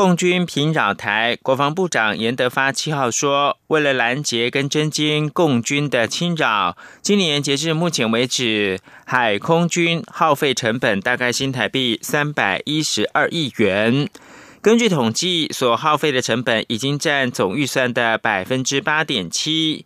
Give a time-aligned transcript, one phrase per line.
[0.00, 14.08] 共军频扰台，国防部长严德发七号说，为了拦截跟侦缉共军的侵扰，今年截至目前为止，海空军耗费成本大概新台币三百一十二亿元。
[14.62, 19.84] 根据统计，所耗费的成本已经占总预算的百分之八点七。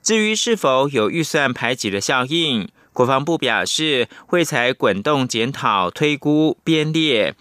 [0.00, 7.34] 至于是否有预算排挤的效应，国防部表示会采滚动检讨、推估、编列。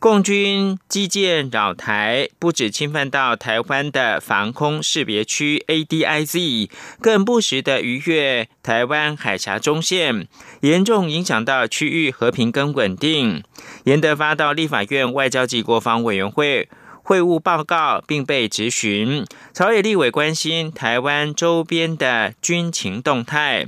[0.00, 10.28] 共军基建扰台，不止侵犯到台湾的防空识别区 （ADIZ），更不时的逾越台湾海峡中线，
[10.60, 13.42] 严重影响到区域和平跟稳定。
[13.84, 16.68] 严德发到立法院外交及国防委员会
[17.02, 19.24] 会务报告，并被质询。
[19.52, 23.66] 朝野立委关心台湾周边的军情动态。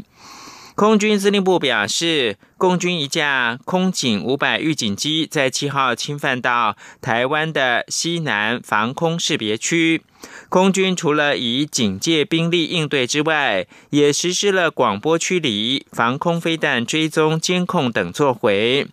[0.80, 10.00] 空军司令部表示，共军一架空警五百预警机在七号侵犯到台湾的西南防空识别区。
[10.48, 18.86] 空军除了以警戒兵力应对之外，也实施了广播驱离、防空飞弹追踪监控等作为。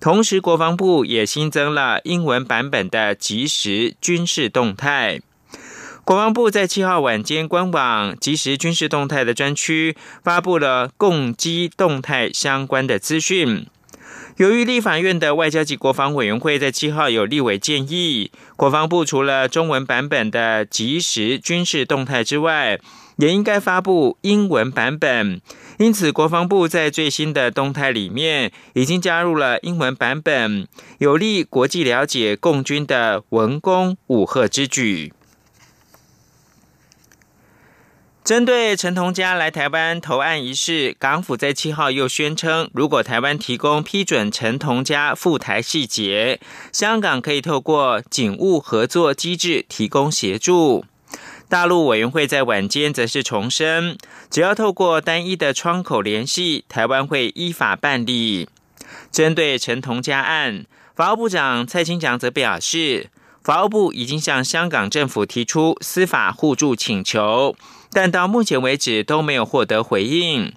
[0.00, 5.20] 同时，国防部也新增了英文版本的即时军事动态。
[6.04, 13.66] 国防部在七号晚间官网即时军事动态的专区发布了共机动态相关的资讯。
[14.36, 22.78] 由于立法院的外交及国防委员会在七号有立委建议，国防部除了中文版本的即时军事动态之外，
[23.16, 25.40] 也应该发布英文版本。
[25.78, 35.14] 因此，国防部在最新的动态里面已经加入了英文版本，有利国际了解共军的文攻武赫之举。
[38.24, 46.40] 针对陈同佳来台湾投案一事，港府在七号又宣称，如果台湾提供批准陈同佳赴台细节，
[46.72, 50.86] 香港可以透过警务合作机制提供协助。
[51.50, 53.98] 大陆委员会在晚间则是重申，
[54.30, 58.48] 只要透过单一的窗口联系，台湾会依法办理。
[59.12, 60.64] 针对陈同佳案，
[60.96, 63.10] 法务部长蔡清祥则表示，
[63.42, 67.54] 法务部已经向香港政府提出司法互助请求。
[67.94, 70.52] 但到目前为止都没有获得回应。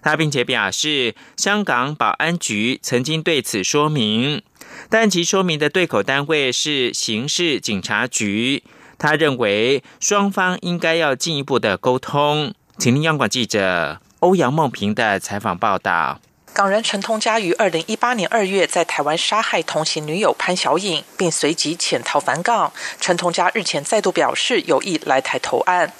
[0.00, 4.42] 他并且表示，香港保安局曾经对此说明，
[4.88, 8.62] 但其说明的对口单位是刑事警察局。
[8.96, 12.54] 他认为双方应该要进一步的沟通。
[12.78, 16.20] 请听央广记者欧阳梦平的采访报道。
[16.54, 22.70] 港人陈通佳于二零一八年二月在台湾杀害同行女友潘小颖，并随即潜逃返港。
[23.00, 25.90] 陈通佳日前再度表示有意来台投案。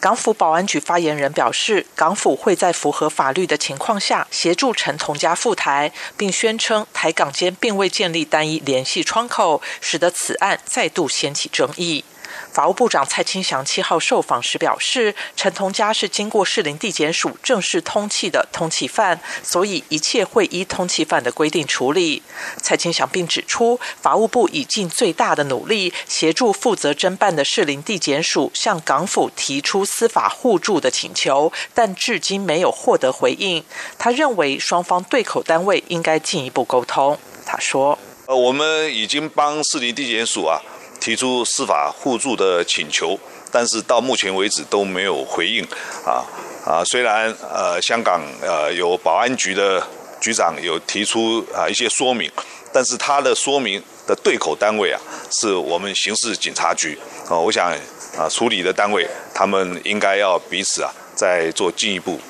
[0.00, 12.04] 港府保安局发言人表示，港府会在符合法律的情况下协助陈同佳赴台，并宣称台港间并未建立单一联系窗口，使得此案再度掀起争议。
[12.52, 22.22] 法务部长蔡清祥七号受访时表示，陈同佳是经过士林地检署正式通缉的通缉犯，所以一切会依通缉犯的规定处理。
[22.60, 33.64] 蔡清祥并指出，法务部已尽最大的努力协助负责侦办的士林地检署向港府提出司法互助的请求，但至今没有获得回应。
[33.98, 37.18] 他认为双方对口单位应该进一步沟通。
[37.46, 40.60] 他说：“呃，我们已经帮士林地检署啊。”
[41.02, 43.18] 提出司法互助的请求，
[43.50, 45.64] 但是到目前为止都没有回应。
[46.06, 46.22] 啊
[46.64, 49.84] 啊，虽然呃香港呃有保安局的
[50.20, 52.30] 局长有提出啊一些说明，
[52.72, 55.00] 但是他的说明的对口单位啊
[55.32, 56.96] 是我们刑事警察局。
[57.28, 57.72] 啊，我想
[58.16, 62.20] 啊处理的单位他们应该要彼此啊再做进一步。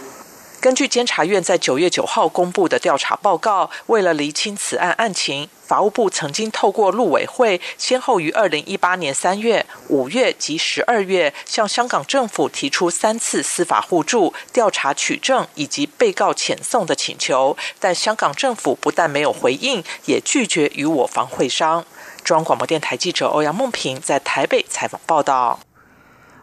[0.63, 21.85] 根据监察院在九月九号公布的调查报告，为了厘清此案案情，法务部曾经透过陆委会，先后于二零一八年三月、五月及十二月，向香港政府提出三次司法互助、调查取证以及被告遣送的请求，但香港政府不但没有回应，也拒绝与我方会商。
[22.23, 25.59] 中央广播电台记者欧阳梦平在台北采访报道。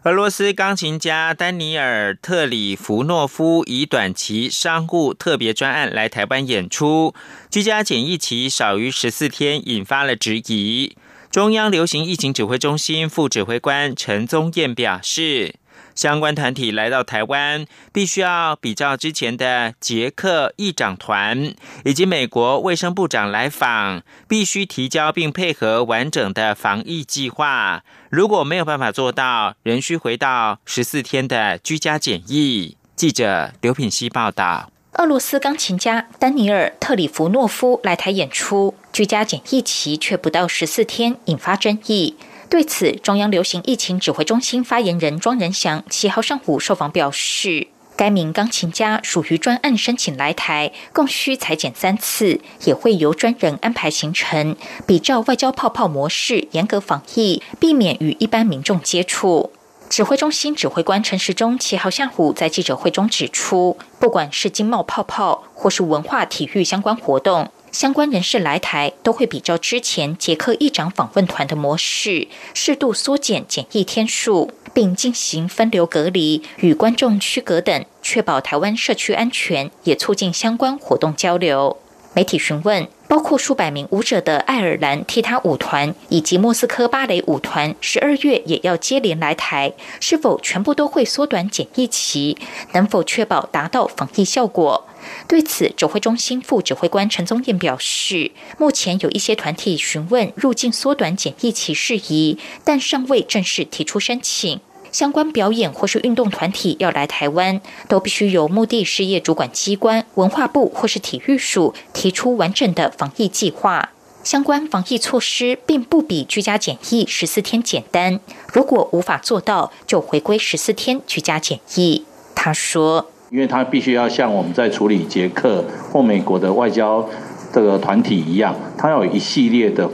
[0.10, 7.14] 俄罗斯钢琴家丹尼尔·特里弗诺夫以短期商务特别专案来台湾演出，
[7.52, 10.98] 居家检疫期少于十四天，引发了质疑。
[11.30, 15.54] 中央流行疫情指挥中心副指挥官陈宗彦表示，
[16.00, 21.54] 相关团体来到台湾，必须要比照之前的捷克议长团
[21.84, 27.84] 以及美国卫生部长来访，必须提交并配合完整的防疫计划。
[28.10, 32.78] 如果没有办法做到，仍需回到十四天的居家检疫。
[32.96, 34.72] 记者刘品希报道。
[34.94, 42.16] 俄罗斯钢琴家丹尼尔·特里弗诺夫来台演出，居家检疫期却不到十四天，引发争议。
[42.50, 54.56] 对此，中央流行疫情指挥中心发言人庄仁祥七号上午受访表示，该名钢琴家属于专案申请来台，共需裁剪三次，也会由专人安排行程，
[54.88, 59.52] 比照外交泡泡模式，严格防疫，避免与一般民众接触。
[59.88, 81.78] 指挥中心指挥官陈时中七号下午在记者会中指出，不管是经贸泡泡或是文化体育相关活动，相关人士来台都会比照之前捷克议长访问团的模式，适度缩减检疫天数，并进行分流隔离、与观众区隔等，确保台湾社区安全，也促进相关活动交流。
[82.14, 82.88] 媒体询问。
[83.10, 92.38] 包括数百名舞者的爱尔兰踢踏舞团以及莫斯科芭蕾舞团，十二月也要接连来台，是否全部都会缩短检疫期？
[92.74, 94.86] 能否确保达到防疫效果？
[95.28, 104.60] 对此，指挥中心副指挥官陈宗彦表示，目前有一些团体询问入境缩短检疫期事宜，但尚未正式提出申请。
[104.92, 113.90] 相关表演或是运动团体要来台湾，都必须由目的事业主管机关、文化部或是体育署提出完整的防疫计划。
[114.24, 118.20] 相关防疫措施并不比居家检疫十四天简单，
[118.52, 122.04] 如果无法做到，就回归十四天居家检疫。
[122.36, 127.08] 他说：“因为他必须要像我们在处理捷克或美国的外交
[127.54, 129.90] 这个团体一样，他要有一系列的。”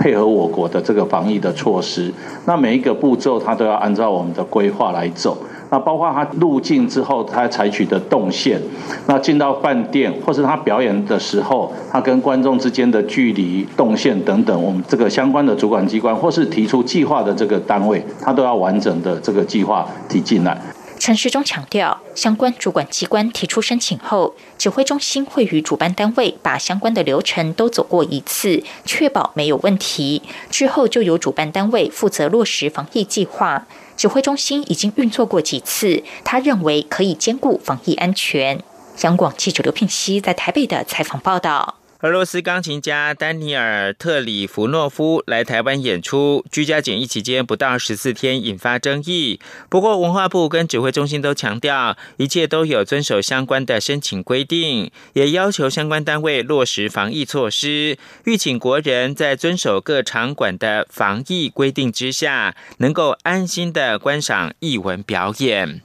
[0.00, 2.10] 配合我国的这个防疫的措施，
[2.46, 5.36] 那每一个步骤它都要按照我们的规划来走。
[5.72, 8.60] 那包括他入境之后，他采取的动线，
[9.06, 20.60] 那进到饭店或是他表演的时候，他跟观众之间的距离、动线等等，我们这个相关的主管机关或是提出计划的这个单位，他都要完整的这个计划提进来。
[21.00, 30.20] 陈时中强调，相关主管机关提出申请后，指挥中心会与主办单位把相关的流程都走过一次，确保没有问题。
[30.50, 33.66] 之后就由主办单位负责落实防疫计划。
[33.96, 38.62] 指挥中心已经运作过几次，他认为可以兼顾防疫安全。
[39.00, 41.79] 央广记者刘聘熙在台北的采访报道。
[42.02, 49.38] 俄罗斯钢琴家丹尼尔·特里弗诺夫来台湾演出，居家检疫期间不到十四天，引发争议。
[49.68, 65.82] 不过，文化部跟指挥中心都强调，一切都有遵守相关的申请规定，也要求相关单位落实防疫措施，预请国人在遵守各场馆的防疫规定之下，能够安心的观赏艺文表演。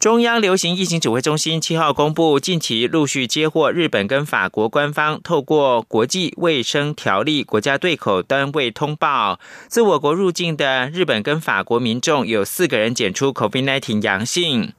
[0.00, 14.72] 中央流行疫情指挥中心七号公布，近期陆续接获日本跟法国官方透过国际卫生条例国家对口单位通报，自我国入境的日本跟法国民众有四个人检出 COVID-19 阳性。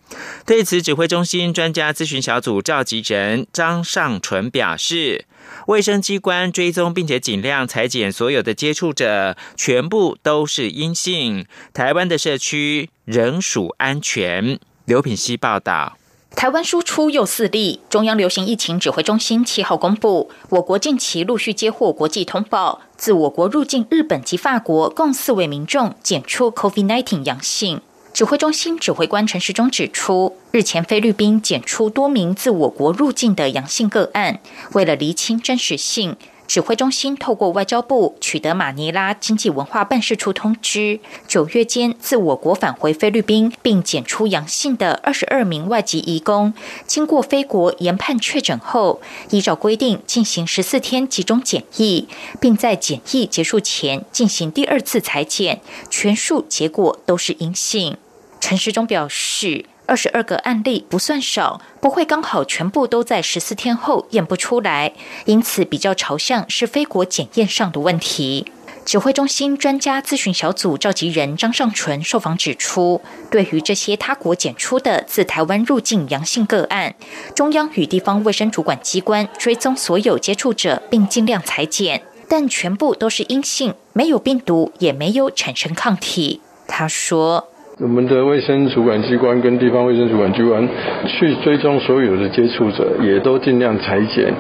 [0.46, 5.26] 对此，指挥中心专家咨询小组召集人张尚纯表示，
[5.68, 14.58] 卫生机关追踪并且尽量裁剪所有的接触者，全部都是阴性，台湾的社区仍属安全。
[14.90, 16.00] 刘品希报道：
[16.36, 27.80] 台湾输出又四例，中央流行疫情指挥中心七号公布，我国近期陆续接获国际通报，自我国入境日本及法国共四位民众检出 COVID-19 阳性。
[28.12, 34.40] 指挥中心指挥官陈时中指出，日前菲律宾检出多名自我国入境的阳性个案，
[34.74, 36.18] 为了厘清真实性。
[36.50, 46.52] 指挥中心透过外交部取得马尼拉经济文化办事处通知，九月间自我国返回菲律宾并检出阳性的二十二名外籍移工，
[46.88, 52.08] 经过菲国研判确诊后，依照规定进行十四天集中检疫，
[52.42, 57.96] 并在检疫结束前进行第二次裁剪，全数结果都是阴性。
[58.40, 59.66] 陈时中表示。
[59.90, 64.94] 二十二个案例不算少，不会刚好全部都在十四天后验不出来，
[65.26, 68.46] 因此比较朝向是非国检验上的问题。
[68.86, 76.94] 指挥中心专家咨询小组召集人张尚纯受访指出，对于这些他国检出的自台湾入境阳性个案，
[77.34, 86.42] 中央与地方卫生主管机关追踪所有接触者，并尽量裁剪，但全部都是阴性，没有病毒，也没有产生抗体。
[86.68, 87.48] 他说。
[87.82, 90.68] 我们的卫生主管机关跟地方卫生主管机关
[91.08, 94.34] 去追踪所有的接触者，也都尽量裁剪。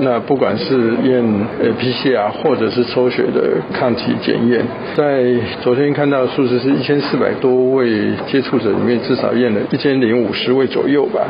[0.00, 1.22] 那不管是验
[1.62, 4.64] 呃 PCR 或者是抽血的抗体检验，
[4.96, 5.24] 在
[5.62, 11.20] 昨天看到数字是一千四百多位接触者里面，至少验了一千零五十位左右吧，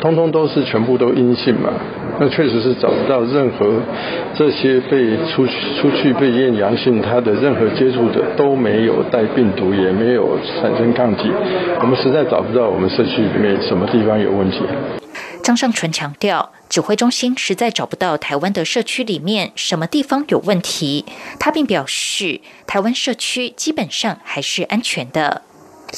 [0.00, 1.70] 通通都是全部都阴性嘛。
[2.16, 3.66] 那确实是找不到任何
[4.34, 11.30] 这些被出出去被验阳性，他的任何接触者都没有带病毒，也没有产生抗体。
[11.80, 14.60] 我们实在找不到我们社区里面什么地方有问题。
[15.42, 21.04] 张尚纯强调，指挥中心实在找不到台湾的社区里面什么地方有问题。
[21.38, 25.42] 他并表示，台湾社区基本上还是安全的。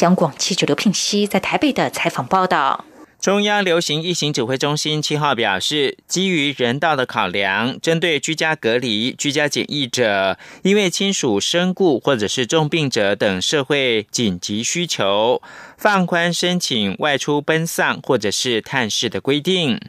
[0.01, 2.85] 央广记者刘聘熙在台北的采访报道。
[3.21, 15.43] 中央流行疫情指挥中心七号表示，基于人道的考量，针对居家隔离、居家检疫者，因为亲属身故或者是重病者等社会紧急需求，
[15.77, 19.81] 放宽申请外出奔丧或者是探视的规定，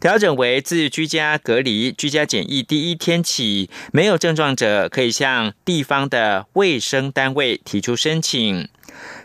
[0.00, 8.68] 调整为自居家隔离、居家检疫第一天起，没有症状者可以向地方的卫生单位提出申请。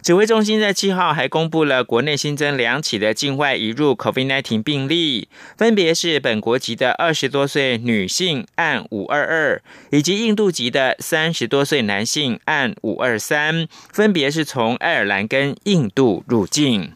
[0.02, 9.62] 指挥中心在七号还公布了国内新增两起的境外移入 COVID-19 病例，分别是本国籍的二十多岁女性案五二二，
[9.92, 16.94] 以及印度籍的三十多岁男性案五二三，分别是从爱尔兰跟印度入境。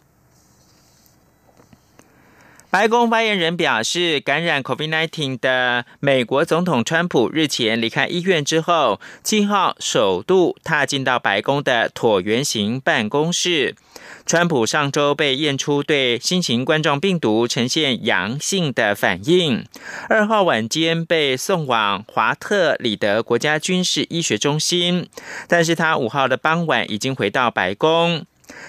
[2.77, 13.77] 白宫发言人表示，感染 COVID-19 的美国总统川普日前离开医院之后，七号首度踏进到白宫的椭圆形办公室。
[14.25, 19.65] 川普上周被验出对新型冠状病毒呈现阳性的反应，
[20.09, 25.07] 二号晚间被送往华特里德国家军事医学中心，
[25.47, 28.25] 但是他五号的傍晚已经回到白宫。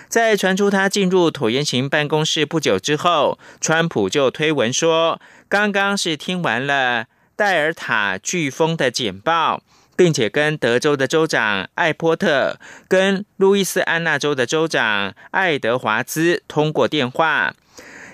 [0.09, 9.63] 在传出他进入椭圆形办公室不久之后，川普就推文说：“刚刚是听完了戴尔塔飓风的简报，
[9.97, 17.55] 并且跟德州的州长艾波特、跟路易斯安那州的州长爱德华兹通过电话。”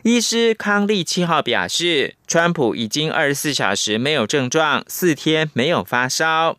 [0.05, 6.59] 医师康利七号表示，川普已经二十四小时没有症状，四天没有发烧。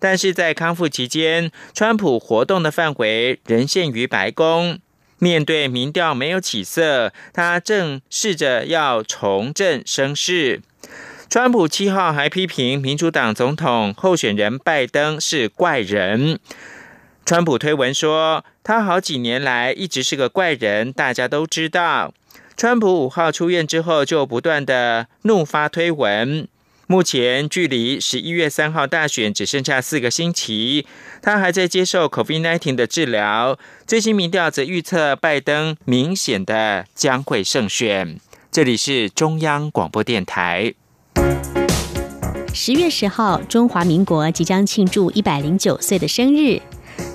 [0.00, 4.80] 但是在康复期间，川普活动的范围仍限于白宫。
[5.18, 10.62] 面对民调没有起色，他正试着要重振声势。
[11.28, 16.40] 川普七号还批评民主党总统候选人拜登是怪人。
[17.26, 22.14] 川普推文说，他好几年来一直是个怪人，大家都知道。
[22.56, 26.48] 川普五号出院之后，就不断的怒发推文。
[26.90, 30.84] 目前距离十一月三号大选只剩下四个星期，
[31.22, 33.56] 他还在接受 COVID-19 的治疗。
[33.86, 38.18] 最新民调则预测拜登明显的将会胜选。
[38.50, 40.74] 这里是中央广播电台。
[42.52, 46.60] 十月十号，中华民国即将庆祝一百零九岁的生日。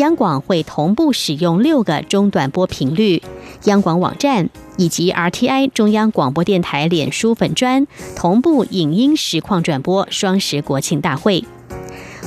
[0.00, 3.22] 央广会同步使用六个中短波频率，
[3.64, 11.44] 央广网站以及 RTI 中央广播电台脸书粉专同步影音实况转播双十国庆大会。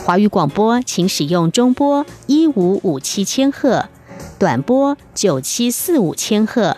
[0.05, 3.89] 华语广播请使用中波一五五七千赫，
[4.37, 6.77] 短波九七四五千赫、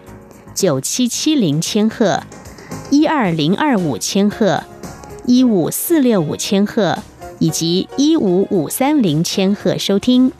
[0.53, 2.23] 九七七零千赫、
[2.89, 4.63] 一二零二五千赫、
[5.25, 6.99] 一五四六五千赫
[7.39, 10.31] 以及一五五三零千赫收听。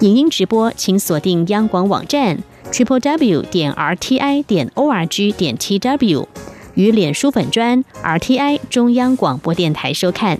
[0.00, 2.38] 影音直播，请锁定央广网站
[2.70, 6.28] triple w 点 r t i 点 o r g 点 t w
[6.74, 10.38] 与脸书粉专 r t i 中央广播电台收看。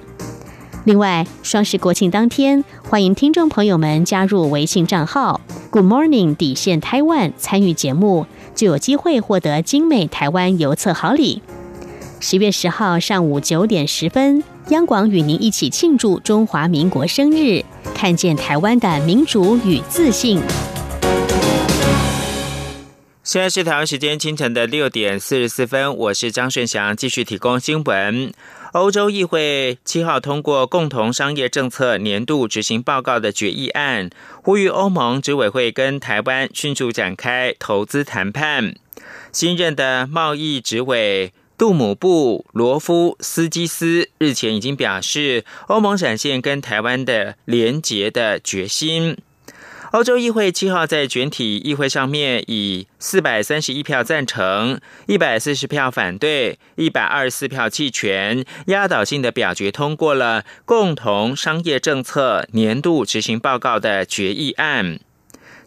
[0.85, 11.41] 另外，双十国庆当天，欢迎听众朋友们加入微信账号 Good Morning 底线 Taiwan 参与节目，就有机会获得精美台湾邮册好礼。
[12.21, 14.45] 十月十号上午九点十分。
[14.71, 20.41] 央广与您一起庆祝中华民国生日，看见台湾的民主与自信。
[23.23, 28.33] 现在是台湾时间清晨的六点四十四分，我是张顺祥，继续提供新闻。
[28.73, 34.11] 欧洲议会七号通过共同商业政策年度执行报告的决议案，
[34.43, 38.75] 呼吁欧盟执委会跟台湾迅速展开投资谈判。
[39.31, 41.33] 新任的贸易执委。
[41.59, 49.17] 杜姆布罗夫斯基斯日前已经表示，欧盟展现跟台湾的连结的决心。
[49.93, 64.99] 欧洲议会七号在全体议会上面以四百三十一票赞成、一百四十票反对、一百二十四票弃权，压倒性的表决通过了共同商业政策年度执行报告的决议案。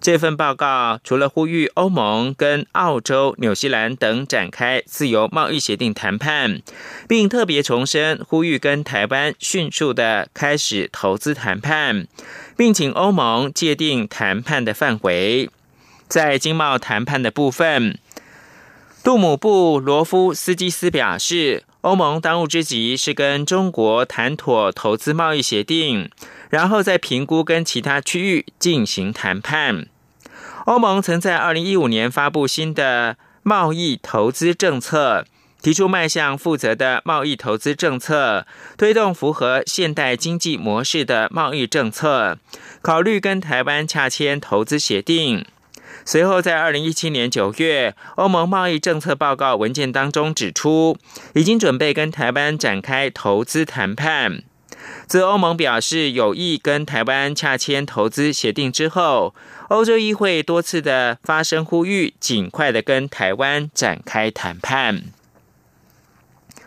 [0.02, 6.62] 这份报告除了呼吁欧盟跟澳洲、纽西兰等展开自由贸易协定谈判，
[7.08, 12.08] 并特别重申呼吁跟台湾迅速的开始投资谈判，
[12.56, 15.50] 并请欧盟界定谈判的范围。
[16.08, 18.00] 在经贸谈判的部分，
[19.04, 26.10] 杜姆布罗夫斯基斯表示，欧盟当务之急是跟中国谈妥投资贸易协定。
[26.50, 29.86] 然后再评估跟其他区域进行谈判。
[30.66, 35.26] 欧盟曾在二零一五年发布新的贸易投资政策，
[35.62, 42.40] 提出迈向负责的贸易投资政策，推动符合现代经济模式的贸易政策，
[42.82, 45.46] 考虑跟台湾洽签投资协定。
[46.10, 50.98] 随后在二零一七年九月，欧盟贸易政策报告文件当中指出，
[51.36, 54.42] 已经准备跟台湾展开投资谈判。
[55.06, 59.36] 自欧盟表示有意跟台湾洽签投资协定之后，
[59.68, 65.04] 欧洲议会多次的发声呼吁，尽快的跟台湾展开谈判。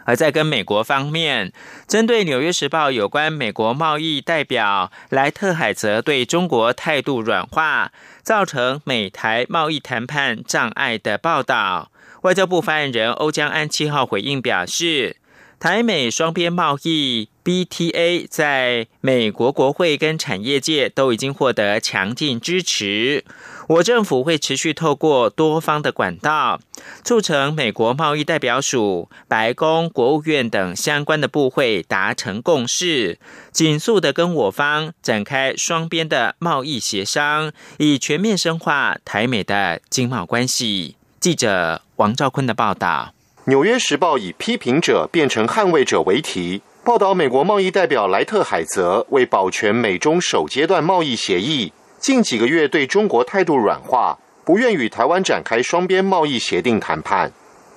[0.04, 1.52] 而在跟美国方面，
[1.86, 7.92] 针对《纽约时报》有关美国贸易代表莱特海泽对中国态度软化，
[8.22, 11.90] 造成美台贸易谈判障碍的报道，
[12.22, 15.16] 外交部发言人欧江安七号回应表示。
[15.60, 23.24] 台美双边贸易 BTA 在美国国会跟产业界都已经获得强劲支持。
[23.68, 26.60] 我政府会持续透过多方的管道，
[27.04, 33.18] 促成美国贸易代表署、白宫、国务院等相关的部会达成共识，
[33.50, 40.96] 紧速的跟我方展开双边的贸易协商，以全面深化台美的经贸关系。
[41.18, 43.14] 记者王兆坤的报道。
[43.50, 57.30] 《纽约时报》以“批评者变成捍卫者”为题，报道美国贸易代表莱特海泽为保全美中首阶段贸易协议，近几个月对中国态度软化，不愿与台湾展开双边贸易协定谈判。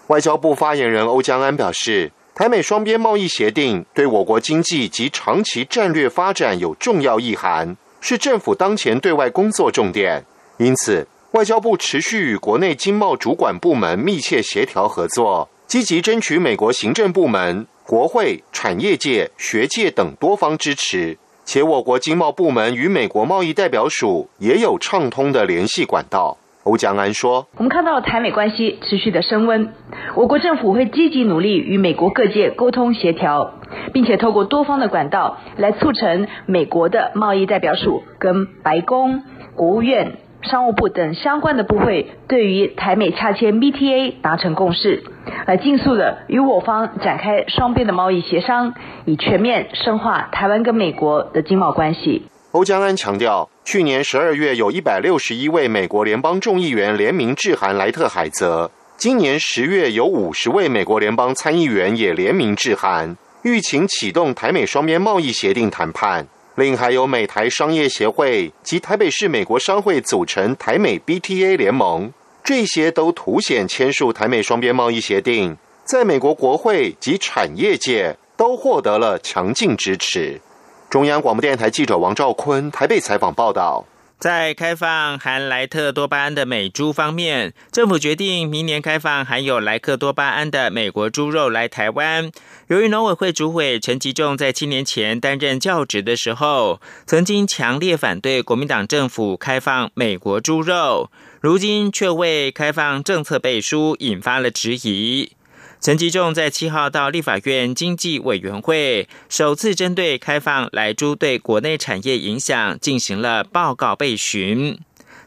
[0.07, 10.25] 外交部发言人欧江安表示，台美双边贸易协定对我国经济及长期战略发展有重要意涵，是政府当前对外工作重点。
[10.57, 15.47] 因此，外交部持续与国内经贸主管部门密切协调合作。
[15.67, 26.37] 积极争取美国行政部门、国会、产业界、学界等多方支持，且我国经贸部门与美国贸易代表署也有畅通的联系管道。
[26.63, 29.71] 欧江安说：“我们看到台美关系持续的升温，
[30.15, 33.53] 我国政府会积极努力与美国各界沟通协调，
[33.93, 39.21] 并且透过多方的管道来促成美国的贸易代表署跟白宫、
[39.55, 45.03] 国务院。”商务部等相关的部会对于台美洽签 BTA 达成共识，
[45.45, 48.73] 来尽速的与我方展开双边的贸易协商，
[49.05, 52.27] 以全面深化台湾跟美国的经贸关系。
[52.51, 66.27] 欧江安强调，去年十二月有一百六十一位美国联邦众议员联名致函莱特海泽，今年十月有五十位美国联邦参议员也联名致函，欲请启动台美双边贸易协定谈判。
[66.55, 72.13] 另还有美台商业协会及台北市美国商会组成台美 BTA 联盟，
[72.45, 80.39] 这些都凸显签署台美双边贸易协定，在美国国会及产业界都获得了强劲支持。
[80.87, 83.83] 中央广播电台记者王兆坤台北采访报道。
[84.17, 92.31] 在开放含莱特多巴胺的美猪方面，政府决定明年开放含有莱克多巴胺的美国猪肉来台湾。
[92.67, 105.33] 由于农委会主委陈吉仲在七年前担任教职的时候，曾经强烈反对国民党政府开放美国猪肉，如今却为开放政策背书，引发了质疑。
[105.81, 114.79] 陈吉仲在七号到立法院经济委员会，首次针对开放来猪对国内产业影响进行了报告备询。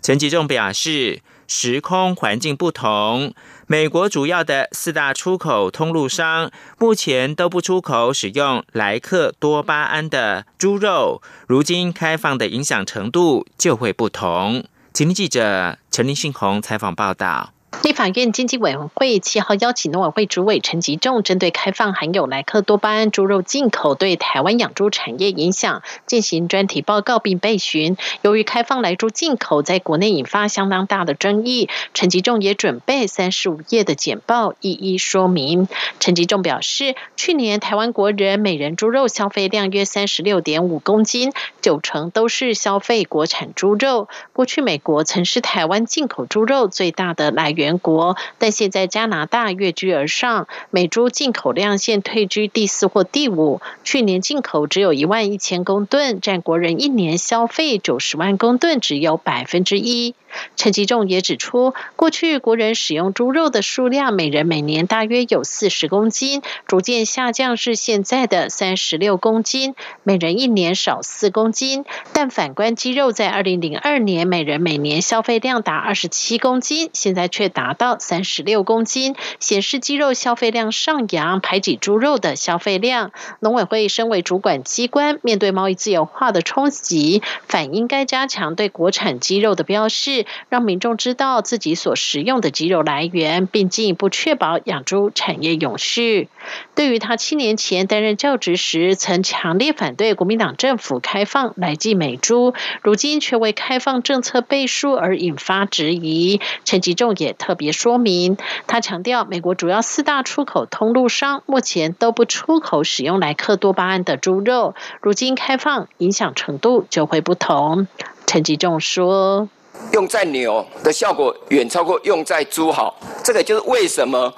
[0.03, 3.33] 陈吉仲表示，时空环境不同，
[3.69, 14.65] 美国主要的四大出口通路商目前都不出口使用莱克多巴胺的猪肉，如今开放的影响程度就会不同。
[14.93, 17.53] 请听记者陈林信宏采访报道。
[17.85, 27.97] 立法院经济委员会七号邀请农委会主委陈吉仲，针对开放含有莱克多巴胺猪肉进口对台湾养猪产业影响进行专题报告并备询。
[28.23, 35.69] 由于开放莱猪进口在国内引发相当大的争议，陈吉仲也准备三十五页的简报一一说明。
[36.01, 44.09] 陈吉仲表示，去年台湾国人每人猪肉消费量约三十六点五公斤，九成都是消费国产猪肉。
[44.33, 47.58] 过去美国曾是台湾进口猪肉最大的来源。
[47.59, 53.61] 全国，但现在加拿大跃居而上，美猪进口量现退居第四或第五。
[53.83, 60.15] 去年进口只有一万一千公吨，占国人一年消费九十万公吨只有百分之一。
[60.57, 71.85] 陈吉仲也指出，过去国人使用猪肉的数量，每人每年大约有四十公斤，逐渐下降至现在的三十六公斤，每人一年少四公斤。
[72.13, 83.13] 但反观鸡肉，在二零零二年，每人每年消费量达二十七公斤，现在却达到三十六公斤，显示鸡肉消费量上扬，排挤猪肉的消费量。
[83.41, 90.18] 农委会身为主管机关，面对贸易自由化的冲击，反应该加强对国产鸡肉的标示。
[90.49, 96.29] 让民众知道自己所食用的鸡肉来源，并进一步确保养猪产业永续。
[96.75, 106.41] 对于他七年前担任教职时，曾强烈反对国民党政府开放来记美猪，如今却为开放政策背书而引发质疑。
[106.65, 117.87] 陈吉仲也特别说明，他强调，美国主要四大出口通路商目前都不出口使用莱克多巴胺的猪肉，如今开放，影响程度就会不同。
[118.27, 119.49] 陈吉仲说。
[119.93, 124.33] 用在牛的效果远超过用在猪好，这个就是为什么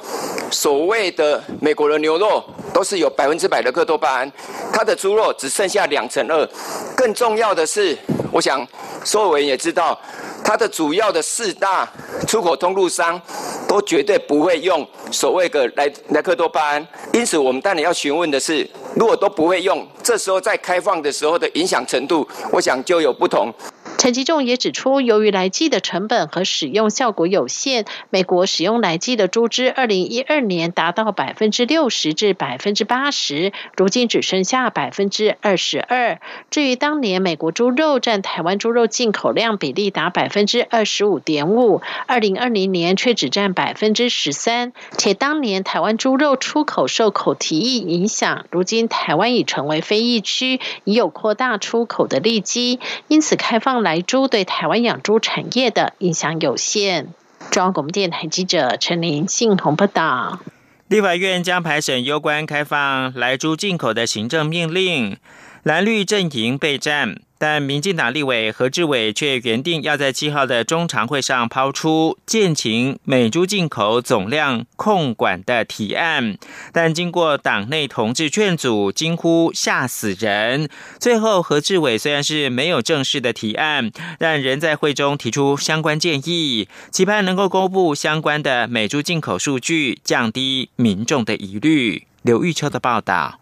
[0.51, 4.33] 所谓的美国的牛肉都是有百分之百的克多巴胺，
[4.73, 6.49] 它的猪肉只剩下两成二。
[6.97, 7.97] 更重要的是，
[8.31, 8.67] 我想
[9.05, 9.99] 所有人也知道，
[10.45, 11.89] 它的主要的四大
[12.27, 13.21] 出口通路商
[13.67, 16.87] 都绝对不会用所谓的莱莱克多巴胺。
[17.13, 23.53] 因此，我们当然要询问的是，如果都不会用，这时候在开放的时候的影响程度，我想就有不同。
[24.01, 36.19] 陈吉仲也指出，由于来剂的成本和使用效果有限，美国使用来剂的猪只，二零一二年达到百分之六十至百分之八十，如今只剩下百分之二十二。
[36.51, 44.73] 至于当年美国猪肉占台湾猪肉进口量比例达百分之二十五点五，二零二零年却只占百分之十三。
[44.97, 53.90] 且当年台湾猪肉出口受口蹄疫影响，如今台湾已成为非疫区，已有扩大出口的利基，因此开放来。
[53.91, 57.13] 来猪对台湾养猪产业的影响有限。
[57.51, 60.39] 中央广播电台记者陈林信鸿报道。
[60.87, 65.17] 立法院将排审有关开放来猪进口的行政命令，
[65.65, 67.17] 蓝绿阵营备战。
[67.41, 76.37] 但民进党立委何志伟却原定要在七号的中常会上抛出建请美猪进口总量控管的提案，
[76.71, 80.69] 但经过党内同志劝阻，惊呼吓死人。
[80.99, 92.07] 最后，何志伟虽然是没有正式的提案，但仍在会中提出相关建议，期盼能够公布相关的美猪进口数据，降低民众的疑虑。
[92.21, 93.40] 刘玉秋的报道。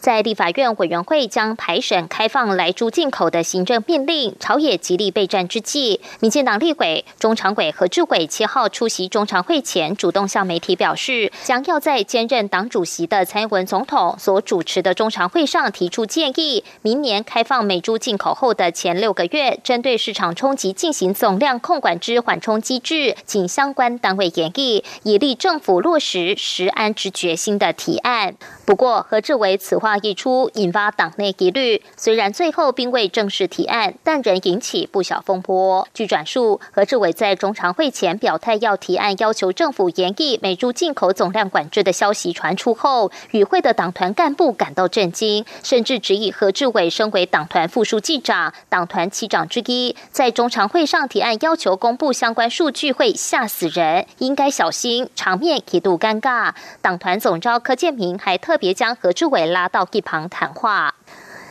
[0.00, 28.34] 在立法院委员会将排审开放来猪进口的行政命令，朝野极力备战之际，民进党立委中常委何志伟七号出席中常会前，主动向媒体表示，将要在兼任党主席的蔡英文总统所主持的中常会上提出建议，明年开放美猪进口后的前六个月，针对市场冲击进行总量控管之缓冲机制，请相关单位研议，以利政府落实实安之决心的提案。
[28.68, 29.96] 不过，何志伟此话。
[30.02, 31.82] 一出，引发党内疑虑。
[31.96, 35.88] 虽然最后并未正式提案，但仍引起不小风波。
[35.94, 55.08] 据转述，何志伟在中常会前表态要提案，要求政府严议美猪进口总量管制的消息传出后，与会的党团干部感到震惊，甚至质疑何志伟身为党团副书记长、党团七长之一，在中常会上提案要求公布相关数据会吓死人，应该小心。
[55.16, 56.52] 场面一度尴尬。
[56.82, 59.88] 党团总召柯建明还特别将何志伟拉到。
[59.92, 60.94] 一旁谈话。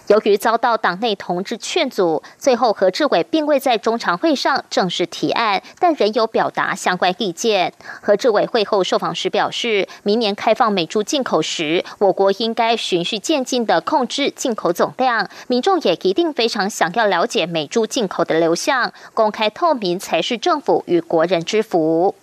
[0.08, 7.74] 由于遭到党内同志劝阻，最后何志伟并未在中常会上正式提案，但仍有表达相关意见。
[8.02, 15.28] 何志伟会后受访时表示，明年开放美猪进口时，我国应该循序渐进的控制进口总量。
[15.48, 22.16] 民众也一定非常想要了解美猪进口的流向，公开透明才是政府与国人之福。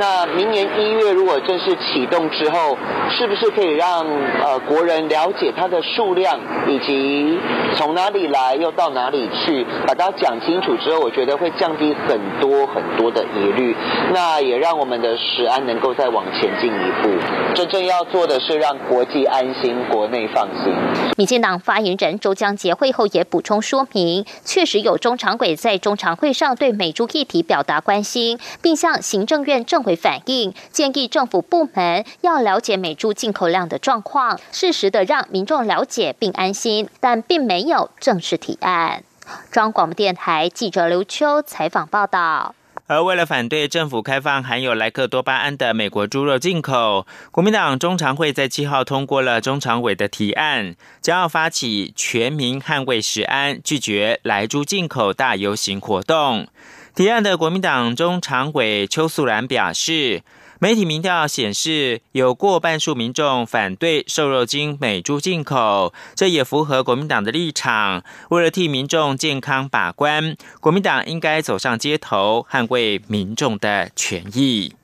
[0.00, 2.78] 那明年一月如果正式启动之后，
[3.10, 4.06] 是不是可以让
[4.42, 7.38] 呃国人了解它的数量以及
[7.76, 13.76] 从哪里来又到哪里去，把它讲清楚之后，我觉得会降低很多很多的疑虑。
[14.14, 17.10] 那也让我们的食安能够再往前进一步。
[17.54, 20.72] 真正要做的是让国际安心，国内放心。
[21.18, 39.04] 民进党发言人周江杰会后也补充说明，确实有中常委在中常会上对美猪议题表达关心，并向行政院政反映，建议政府部门要了解美猪进口量的状况，适时的让民众了解并安心，但并没有正式提案。
[39.50, 42.54] 中广播电台记者刘秋采访报道。
[42.86, 56.48] 而为了反对政府开放含有莱克多巴胺的美国猪肉进口，国民党中常会在七号通过了中常委的提案，将要发起全民捍卫食安、拒绝莱猪进口大游行活动。
[56.94, 60.22] 提案的国民党中常委邱素兰表示。
[60.62, 68.04] 媒体民调显示，有过半数民众反对瘦肉精美猪进口，这也符合国民党的立场。
[68.28, 74.74] 为了替民众健康把关，国民党应该走上街头，捍卫民众的权益。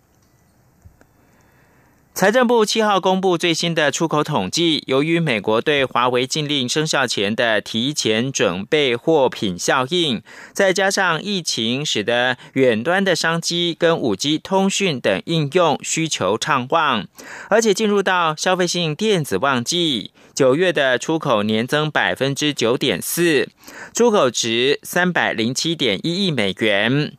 [2.17, 10.23] 财政部七号公布最新的出口统计，由于美国对华为禁令生效前的提前准备货品效应，
[10.55, 17.07] 再加上疫情，使得远端的商机跟五 G 通讯等应用需求畅旺，
[17.51, 23.51] 而且进入到消费性电子旺季，九月的出口年增百分之九点四，
[23.93, 27.13] 出口值三百零七点一亿美元。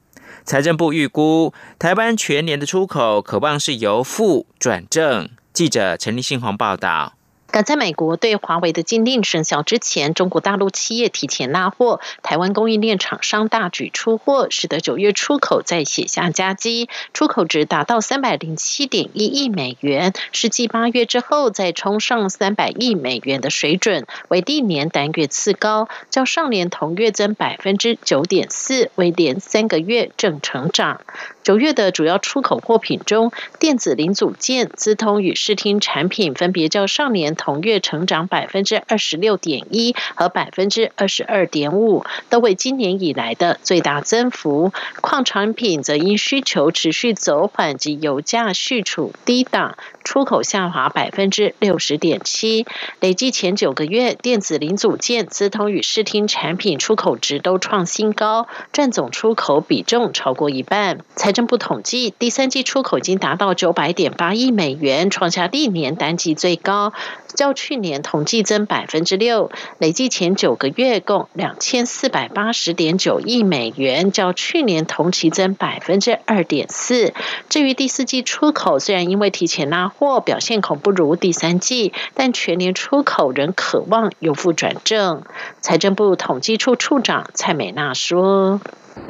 [0.48, 5.30] 财政部预估，台湾全年的出口可望是由负转正。
[5.52, 7.17] 记者陈立信鸿报道。
[7.64, 31.02] 在美国对华为的禁令生效之前，中国大陆企业提前拉货，台湾供应链厂商大举出货，使得九月出口再写下佳绩，出口值达到三百零七点一亿美元，是继八月之后再冲上三百亿美元的水准，为历年单月次高，较上年同月增百分之九点四，为连三个月正成长。
[31.44, 44.74] 九月的主要出口货品中，电子零组件、资通与视听产品分别较上年同同月成长百分之二十六点一和百分之二十二点五，都为今年以来的最大增幅。
[45.00, 52.66] 矿产品则因需求持续走缓及油价续处低档，出口下滑百分之六十点七。
[53.00, 61.00] 累计前九个月，电子零组件、资通与视听产品出口值都创新高，占总出口比重超过一半。
[61.16, 66.92] 财政部统计，第三季出口已经达到九百点八亿美元，创下历年单季最高。
[67.34, 77.14] 较去年同计增百分之六，累计前九个月共两千四百八十点九亿美元，较去年同期增百分之二点四。
[77.50, 85.24] 至于第四季出口，虽然因为提前拉货表现恐不如第三季，但全年出口仍渴望由负转正。
[85.62, 88.62] 财政部统计处处长蔡美娜说：“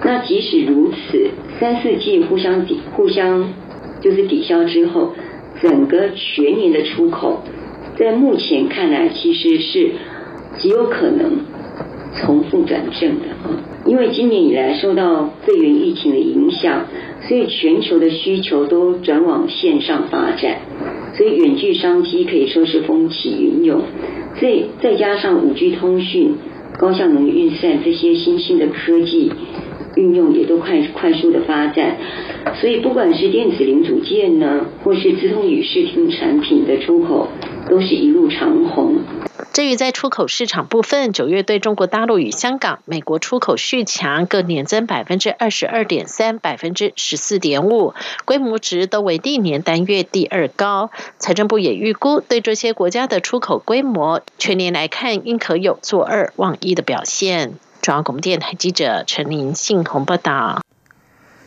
[0.03, 3.53] 那即使如此，三四季互相抵互相
[4.01, 5.13] 就是抵消之后，
[5.61, 7.43] 整个全年的出口。”
[7.97, 9.91] 在目前看来，其实是
[10.57, 11.39] 极有可能
[12.13, 16.85] 从负转正的啊，因为今年以来受到肺炎疫情的影响，
[17.27, 20.59] 所以全球的需求都转往线上发展，
[21.15, 23.81] 所以远距商机可以说是风起云涌。
[24.39, 26.35] 所以再加上五 G 通讯、
[26.77, 29.31] 高效能运算这些新兴的科技
[29.97, 31.97] 运用也都快快速的发展，
[32.61, 37.27] 所以不管是电子零组件呢，或是自动与视听产品的出口。
[37.69, 39.01] 都是一路长虹。
[39.51, 50.91] 至于在出口市场部分，九月对中国大陆与香港、美国出口续强，各年增百分之二十二点三、百分之十四点五，规模值都为历年单月第二高。
[51.17, 57.55] 财政部也预估，对这些国家的出口规模，全年来看应可有做二望一的表现。
[57.81, 60.61] 中央广播电台记者陈琳信鸿报道。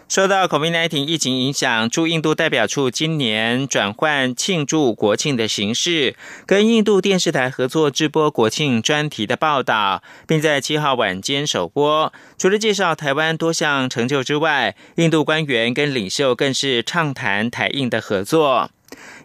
[0.09, 6.17] 受到 COVID-19 疫情影响，驻印度代表处今年转换庆祝国庆的形式，
[6.47, 12.13] 跟印度电视台合作直播国庆专题的报道，并在七号晚间首播。
[12.37, 18.71] 除了介绍台湾多项成就之外，印度官员跟领袖更是畅谈台印的合作。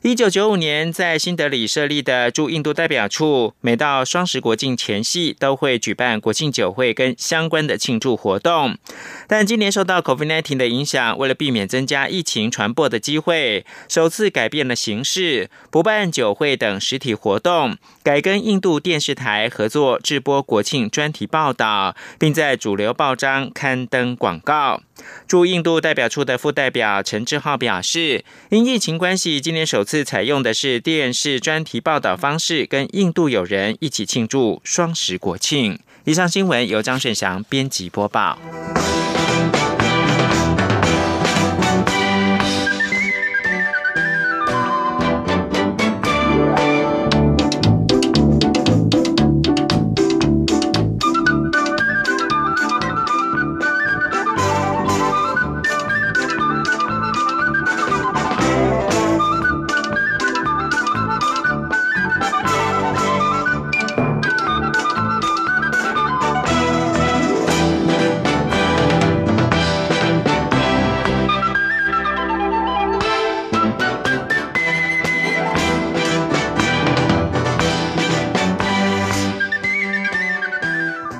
[0.05, 8.77] 一九九五年在新德里设立的驻印度代表处，每到双十国庆前夕都会举办国庆酒会跟相关的庆祝活动。
[9.27, 24.83] 但今年受到 COVID-19 的影响，为了避免增加疫情传播的机会，首次改变了形式，不办酒会等实体活动，改跟印度电视台合作制播国庆专题报道，并在主流报章刊登广告。
[25.27, 35.79] 驻印度代表处的副代表陈志浩表示，因疫情关系，今年首次采用的是电视专题报道方式，跟印度友人一起庆祝双十国庆。
[36.05, 38.37] 以上新闻由张顺祥编辑播报。